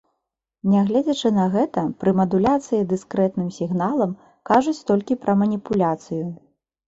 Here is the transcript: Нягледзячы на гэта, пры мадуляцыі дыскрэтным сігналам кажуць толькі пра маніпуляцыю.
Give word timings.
Нягледзячы 0.75 1.29
на 1.39 1.43
гэта, 1.55 1.81
пры 2.03 2.13
мадуляцыі 2.21 2.87
дыскрэтным 2.93 3.51
сігналам 3.57 4.15
кажуць 4.53 4.75
толькі 4.93 5.19
пра 5.27 5.33
маніпуляцыю. 5.45 6.25